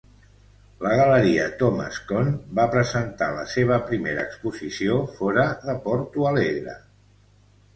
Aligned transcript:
La 0.83 0.93
galeria 0.99 1.43
Thomas 1.59 1.99
Cohn 2.11 2.31
va 2.61 2.65
presentar 2.77 3.27
la 3.41 3.45
seva 3.53 3.77
primera 3.91 4.25
exposició 4.31 4.99
fora 5.21 5.45
de 5.69 5.77
Porto 5.85 6.27
Alegre. 6.33 6.79